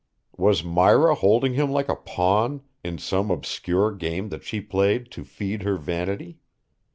Was 0.35 0.63
Myra 0.63 1.13
holding 1.13 1.53
him 1.53 1.69
like 1.69 1.87
a 1.87 1.95
pawn 1.95 2.63
in 2.83 2.97
some 2.97 3.29
obscure 3.29 3.91
game 3.91 4.29
that 4.29 4.43
she 4.43 4.59
played 4.59 5.11
to 5.11 5.23
feed 5.23 5.61
her 5.61 5.77
vanity? 5.77 6.39